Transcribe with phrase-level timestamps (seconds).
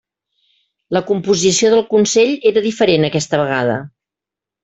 [0.97, 3.77] La composició del consell era diferent aquesta vegada.